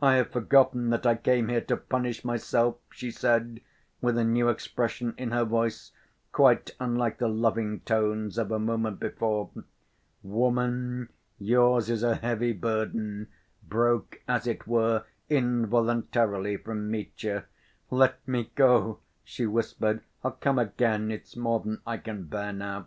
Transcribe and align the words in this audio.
I 0.00 0.14
have 0.14 0.30
forgotten 0.30 0.88
that 0.88 1.04
I 1.04 1.14
came 1.14 1.48
here 1.48 1.60
to 1.60 1.76
punish 1.76 2.24
myself," 2.24 2.76
she 2.90 3.10
said, 3.10 3.60
with 4.00 4.16
a 4.16 4.24
new 4.24 4.48
expression 4.48 5.12
in 5.18 5.30
her 5.32 5.44
voice, 5.44 5.92
quite 6.32 6.70
unlike 6.80 7.18
the 7.18 7.28
loving 7.28 7.80
tones 7.80 8.38
of 8.38 8.50
a 8.50 8.58
moment 8.58 8.98
before. 8.98 9.50
"Woman, 10.22 11.10
yours 11.38 11.90
is 11.90 12.02
a 12.02 12.14
heavy 12.14 12.54
burden," 12.54 13.26
broke, 13.62 14.22
as 14.26 14.46
it 14.46 14.66
were, 14.66 15.04
involuntarily 15.28 16.56
from 16.56 16.90
Mitya. 16.90 17.44
"Let 17.90 18.26
me 18.26 18.50
go," 18.54 19.00
she 19.22 19.44
whispered. 19.44 20.00
"I'll 20.24 20.30
come 20.30 20.58
again. 20.58 21.10
It's 21.10 21.36
more 21.36 21.60
than 21.60 21.82
I 21.86 21.98
can 21.98 22.22
bear 22.22 22.54
now." 22.54 22.86